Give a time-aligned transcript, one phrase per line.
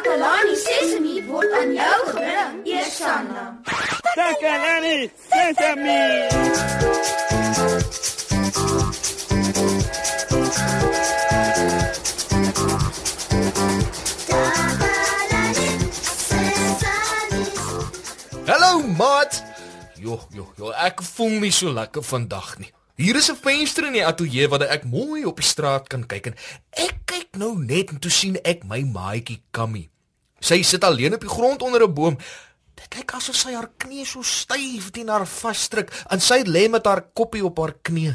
[0.00, 3.42] Takalani Sesemi word aan jou gebring, Eersanna.
[4.16, 6.00] Takalani Sesemi.
[18.46, 19.44] Hallo maat.
[20.00, 22.72] Jo, jo, jo, ek voel nie so lekker vandag nie.
[23.00, 26.26] Hier is 'n venster in die ateljee waar ek mooi op die straat kan kyk
[26.26, 26.34] en
[26.76, 29.88] ek kyk nou net en toe sien ek my maatjie Kammy.
[30.40, 32.18] Sy sit alleen op die grond onder 'n boom.
[32.76, 36.84] Dit lyk asof sy haar knie so styf teen haar vasdruk en sy lê met
[36.84, 38.12] haar koppie op haar knie.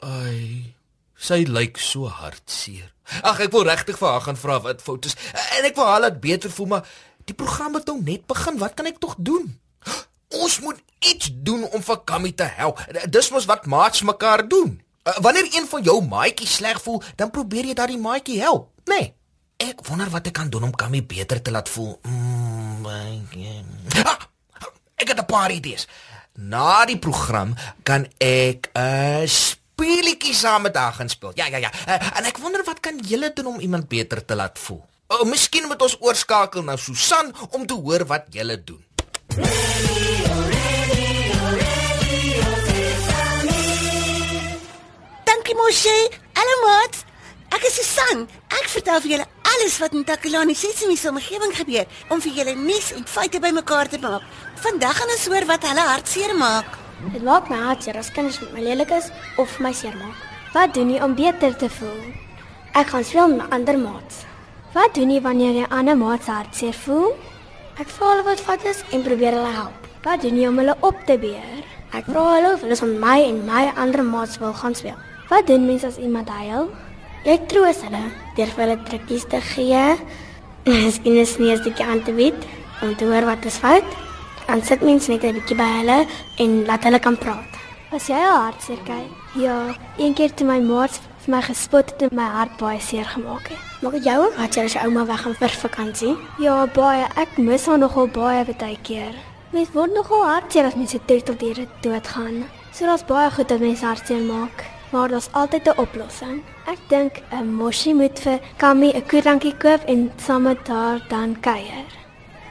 [0.00, 0.74] Ai,
[1.16, 2.92] sy lyk so hartseer.
[3.22, 6.00] Ag, ek wil regtig vir haar gaan vra wat fout is en ek wil haar
[6.00, 6.84] laat beter voel, maar
[7.24, 8.58] die program het nou net begin.
[8.58, 9.60] Wat kan ek tog doen?
[10.28, 12.80] Ons moet iets doen om vir Kammy te help.
[13.10, 14.80] Dis mos wat maats mekaar doen.
[15.06, 18.98] Uh, wanneer een van jou maatjies sleg voel, dan probeer jy daardie maatjie help, né?
[18.98, 19.14] Nee.
[19.56, 21.94] Ek wonder wat ek kan doen om Kammy beter te laat voel.
[22.04, 22.84] Mm,
[24.04, 24.18] ah,
[25.00, 25.86] ek het 'n paar idees.
[26.34, 31.32] Na die program kan ek 'n uh, speletjie saam met haar gaan speel.
[31.34, 31.70] Ja, ja, ja.
[31.88, 34.84] Uh, en ek wonder wat kan julle doen om iemand beter te laat voel?
[35.06, 38.84] Oh, miskien moet ons oorskakel na Susan om te hoor wat julle doen.
[39.36, 39.52] Dankie
[45.54, 46.10] Moshe.
[46.32, 47.04] Hallo maat.
[47.52, 48.24] Ek is Susan.
[48.48, 52.56] Ek vertel vir julle alles wat in Takalani Sesimi se omgewing gebeur om vir julle
[52.56, 54.24] nuus en feite bymekaar te maak.
[54.64, 56.68] Vandag gaan ons hoor wat hulle hartseer maak.
[57.12, 60.16] Dit maak my hartseer as kinders met my lelik is of my seer maak.
[60.56, 62.00] Wat doen jy om beter te voel?
[62.72, 64.24] Ek gaan speel met ander maats.
[64.72, 67.12] Wat doen jy wanneer jy ander maats hartseer voel?
[67.76, 69.88] Ek vra hulle wat fout is en probeer hulle help.
[70.00, 71.58] Wat doen jy om hulle op te beer?
[71.92, 74.96] Ek vra hulle of hulle van my en my ander maats wil gaan speel.
[75.28, 76.70] Wat doen mense as iemand huil?
[77.26, 78.00] Jy troos hulle
[78.38, 79.82] deur vir hulle trikkies te gee.
[80.70, 81.26] Miskien 'n
[81.60, 82.48] stukkie aan te bied
[82.80, 83.84] om te hoor wat is fout.
[84.46, 85.98] Dan sit mens net 'n bietjie by hulle
[86.38, 87.55] en laat hulle kan praat.
[87.96, 89.12] Was jy al hartseer kyk?
[89.40, 89.54] Ja,
[89.96, 93.48] een keer toe my maats vir my gespot het en my hart baie seer gemaak
[93.48, 93.62] het.
[93.80, 96.12] Maak dit jou ook hartseer as jou ouma weggaan vir vakansie?
[96.44, 97.06] Ja, baie.
[97.16, 99.16] Ek mis haar nogal baie baie keer.
[99.56, 102.44] Mens word nogal hartseer as mense troeteldiere doodgaan.
[102.68, 106.42] So daar's baie goed wat mense hartseer maak, maar daar's altyd 'n oplossing.
[106.68, 111.40] Ek dink 'n mosie moet vir Kammy 'n koerankie koop en saam met haar dan
[111.40, 111.88] kuier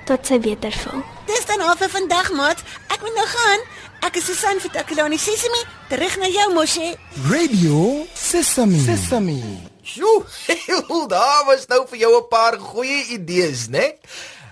[0.05, 1.01] tot sy beter voel.
[1.25, 2.63] Dis dan al vir vandag maat.
[2.93, 3.59] Ek moet nou gaan.
[4.05, 5.63] Ek is Susan vir Takalani Sesimi.
[5.89, 6.91] Terug na jou Moshe.
[7.25, 8.77] Radio Sesame.
[8.85, 9.39] Sesame.
[9.81, 10.21] Sjoe,
[11.13, 13.81] daar was nou vir jou 'n paar goeie idees, né?
[13.81, 13.97] Nee?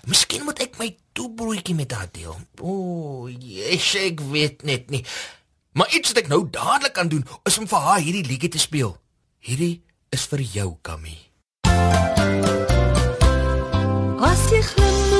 [0.10, 2.34] Miskien moet ek my toebroodjie met haar deel.
[2.62, 5.06] O, yes, ek weet net nie.
[5.78, 8.60] Maar iets wat ek nou dadelik kan doen, is om vir haar hierdie liedjie te
[8.60, 8.98] speel.
[9.38, 11.30] Hierdie is vir jou, Kammy.
[14.18, 15.13] As jy glimlag,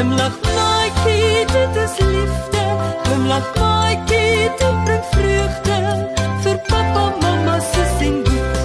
[0.00, 2.60] Glimlag, maatjie, dit is liefde.
[3.04, 5.74] Glimlag, maatjie, dit bring vreugde
[6.40, 8.56] vir pappa, mamma, sus en boet.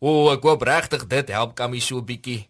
[0.00, 2.48] O, ek hoop regtig dit help Kammy so 'n bietjie.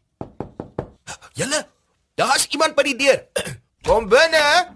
[1.34, 1.66] Julle,
[2.14, 3.26] daar's iemand by die deur.
[3.90, 4.70] Kom binne.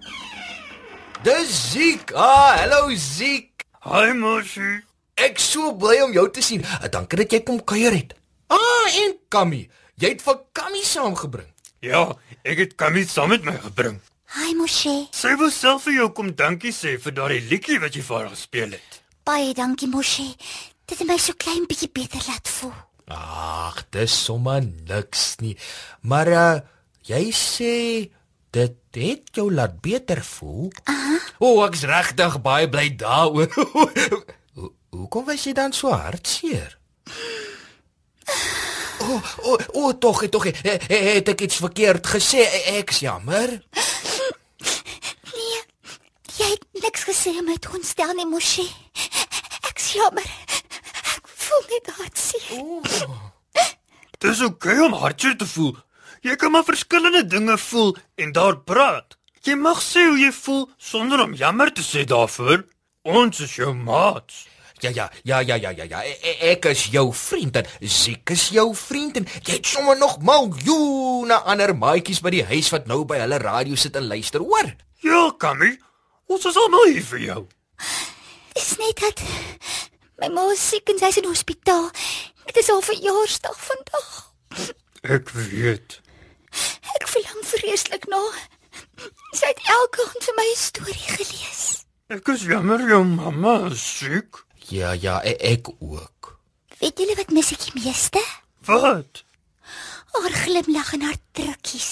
[1.22, 2.10] Dis Ziek.
[2.18, 3.62] Ah, hallo Ziek.
[3.86, 4.82] Hi Moshi.
[5.16, 6.64] Ek so bly om jou te sien.
[6.76, 8.12] Ah, Dankie dat jy kom kuier het.
[8.52, 9.62] Ah, en Kammy,
[9.96, 11.48] jy het vir Kammy saamgebring.
[11.84, 12.02] Ja,
[12.44, 13.96] ek het Kammy saam met my gebring.
[14.36, 14.92] Hi Moshe.
[15.16, 18.30] Sy wou self vir jou kom dankie sê vir daardie liedjie wat jy vir haar
[18.34, 19.00] gespeel het.
[19.26, 20.26] Baie dankie Moshe.
[20.86, 22.74] Dit het my so klein bietjie beter laat voel.
[23.08, 25.54] Ag, dis sommer niks nie.
[26.04, 26.54] Maar uh,
[27.08, 27.74] jy sê
[28.56, 30.68] dit het jou laat beter voel.
[30.90, 31.16] Aha.
[31.38, 33.48] O, oh, ek's regtig baie bly daaroor.
[34.96, 36.78] Hoe hoekom was jy dan so hartseer?
[38.98, 42.46] O, oh, o, oh, oh, tog, tog, he, he, het ek iets verkeerd gesê?
[42.78, 43.52] Ek's jammer.
[45.34, 45.60] Nee.
[46.38, 48.64] Jy het niks gesê om my te ontstel nie, Moshe.
[49.68, 50.32] Ek's jammer.
[51.12, 52.48] Ek voel net hartseer.
[52.56, 53.20] Oh.
[54.24, 55.76] Dis oukei okay om hartseer te voel.
[56.24, 59.20] Jy kan maar verskillende dinge voel en daar praat.
[59.44, 62.64] Jy mag sê hoe jy voel sonder om jammer te sê daarvoor.
[63.04, 64.46] Ons is jou maats.
[64.80, 66.02] Ja ja, ja ja ja ja ja.
[66.04, 69.96] E e ek is jou vriend en Ziek is jou vriend en jy het sommer
[69.98, 74.40] nog miljoene ander maatjies by die huis wat nou by hulle radio sit en luister,
[74.44, 74.74] hoor?
[75.00, 75.78] Ja, Kammy.
[76.26, 77.40] Ons is almal hier vir jou.
[78.56, 79.22] Dis net dat
[80.20, 81.90] my ma is siek en sy's in die hospitaal.
[82.46, 84.10] Dit is al verjaarsdag vandag.
[85.16, 86.00] Ek weet.
[86.96, 88.20] Ek verlang vreeslik na.
[89.36, 91.62] Sy het elke aand vir my 'n storie gelees.
[92.08, 94.45] Ek is jammer jou mamma is siek.
[94.68, 96.38] Ja ja, e ek ook.
[96.78, 98.22] Weet julle wat mis ek die meeste?
[98.66, 99.22] Wat?
[100.16, 101.90] Haar glimlag en haar drukkies.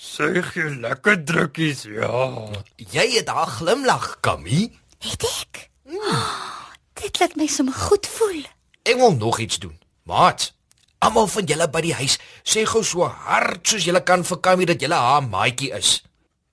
[0.00, 2.50] Sy gee lekker drukkies, ja.
[2.76, 4.66] Jy het haar glimlag, Kammy.
[5.06, 5.68] Het ek?
[5.86, 8.42] Oh, dit laat my sommer goed voel.
[8.82, 9.76] Ek wil nog iets doen.
[10.08, 10.50] Maat,
[10.98, 14.66] almal van julle by die huis, sê gou so hard soos julle kan vir Kammy
[14.66, 16.00] dat julle haar maatjie is.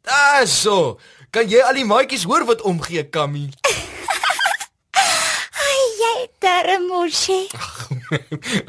[0.05, 0.99] Dis so.
[1.33, 3.47] Kan jy al die maatjies hoor wat omgee, Kammy?
[6.17, 7.45] Jy darm mosie.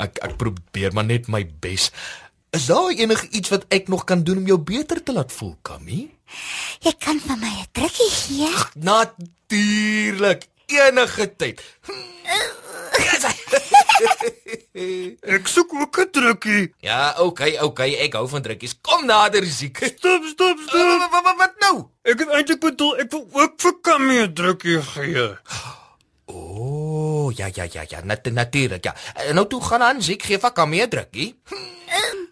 [0.05, 1.89] ek ek probeer maar net my bes.
[2.53, 5.55] Is daar enige iets wat ek nog kan doen om jou beter te laat voel,
[5.65, 6.11] Kammy?
[6.85, 8.53] Jy kan vir my 'n drukkie gee.
[8.85, 11.65] Natuurlik, enige tyd.
[15.37, 16.75] Ek soek ook 'n drukkie.
[16.85, 18.77] Ja, okay, okay, ek hou van drukkies.
[18.81, 19.77] Kom nader, Ziek.
[19.97, 21.09] Stop, stop, stop.
[21.09, 21.89] Wat, wat, wat nou?
[22.05, 25.29] Ek het eintlik bedoel ek wil ook vir Kammy 'n drukkie gee.
[26.29, 28.95] O, oh, ja ja ja ja, nat natuurlik ja.
[29.15, 31.35] En Nou toe gaan aan, Ziek gee vir Kammy 'n drukkie.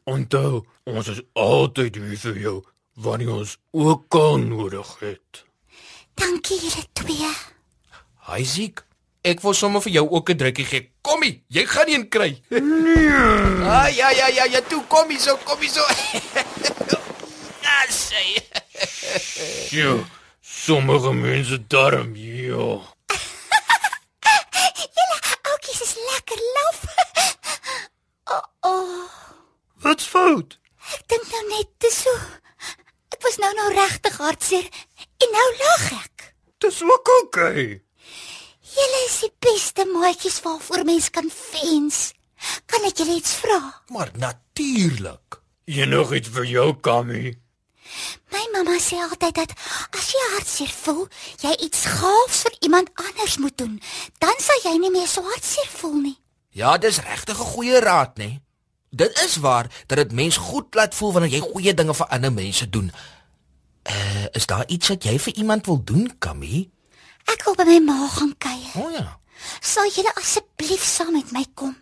[0.05, 2.57] Onthou, ons is altyd hier vir jou
[2.95, 5.45] wanneer ons ook kan nodig het.
[6.15, 7.31] Dankie julle twee.
[8.27, 8.85] Hi Ziek.
[9.27, 10.91] Ek wil sommer vir jou ook 'n drukkie gee.
[11.03, 12.41] Kommie, jy gaan een kry.
[12.51, 13.11] Nee.
[13.67, 15.85] Ah ja ja ja ja, toe kom hier so, kom hier so.
[17.67, 18.23] Ah, sê.
[19.71, 20.05] Jo,
[20.41, 22.79] sommige mense darm, ja.
[24.97, 25.19] Julle
[25.51, 26.79] oudjies is lekker laf.
[28.25, 29.11] Oh, oh.
[30.27, 30.57] Fout?
[30.91, 32.11] Ek dink nou net te so.
[33.15, 34.65] Ek was nou nou regtig hartseer
[35.23, 36.25] en nou lag ek.
[36.65, 37.67] Dis ook okay.
[38.75, 42.01] Julle is die beste maatjies waarvoor mens kan wens.
[42.67, 43.61] Kan ek julle iets vra?
[43.95, 45.39] Maar natuurlik.
[45.71, 47.37] Enigiets vir jou, Kammy.
[48.35, 49.55] My mamma sê altyd dat
[49.95, 51.05] as jy hartseer voel,
[51.45, 53.79] jy iets gaafs vir iemand anders moet doen,
[54.19, 56.17] dan sal jy nie meer so hartseer voel nie.
[56.51, 58.43] Ja, dis regtig 'n goeie raad, né?
[58.91, 62.33] Dit is waar dat dit mens goed laat voel wanneer jy goeie dinge vir ander
[62.33, 62.93] mense doen.
[63.87, 66.71] Uh, is daar iets wat jy vir iemand wil doen, Kammy?
[67.27, 68.75] Ek wil by my ma gaan kuier.
[68.79, 69.19] O oh, ja.
[69.61, 71.75] Sal julle asseblief saam met my kom?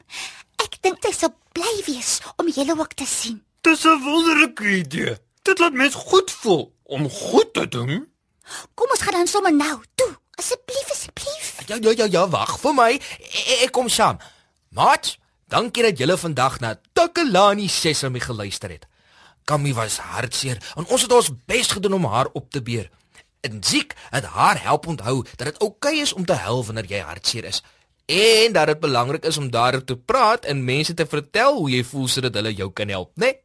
[0.65, 3.43] Ek dink dit sal bly wees om julle ook te sien.
[3.65, 5.17] Dis 'n wonderlike idee.
[5.43, 8.09] Dit laat mens goed voel om goed te doen.
[8.75, 9.83] Kom ons gaan dan sommer nou.
[9.95, 11.63] Toe, asseblief, asseblief.
[11.67, 12.93] Ja ja ja, ja wag vir my.
[13.21, 14.19] Ek, ek kom saam.
[14.69, 15.17] Maat,
[15.55, 18.89] dankie dat julle vandag na Takalani Sesame geluister het.
[19.47, 22.89] Kammy was hartseer en ons het ons bes gedoen om haar op te beer.
[23.45, 26.89] En Ziek het haar help onthou dat dit oukei okay is om te huil wanneer
[26.91, 27.63] jy hartseer is
[28.11, 31.85] en dat dit belangrik is om daaroor te praat en mense te vertel hoe jy
[31.85, 33.31] voel sodat hulle jou kan help, né?
[33.31, 33.39] Nee?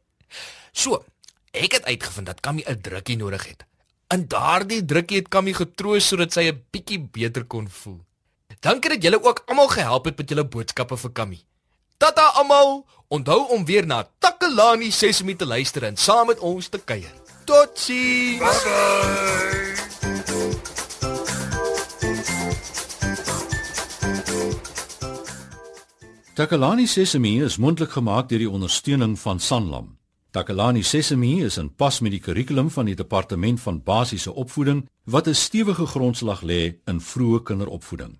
[0.72, 1.04] So,
[1.52, 3.64] ek het uitgevind dat Kammy 'n drukkie nodig het.
[4.08, 8.00] En daardie drukkie het Kammy getroos sodat sy 'n bietjie beter kon voel.
[8.60, 11.40] Dankie dat julle ook almal gehelp het met julle boodskappe vir Kammy.
[12.00, 16.78] Tata almal, onthou om weer na Takalani Sesame te luister en saam met ons te
[16.80, 17.12] kuier.
[17.44, 18.40] Totsiens.
[18.40, 19.80] Bye bye.
[26.40, 29.98] Takalani Sesame is mondelik gemaak deur die ondersteuning van Sanlam.
[30.32, 35.28] Takalani Sesame is in pas met die kurrikulum van die Departement van Basiese Opvoeding wat
[35.28, 38.19] 'n stewige grondslag lê in vroeë kinderopvoeding.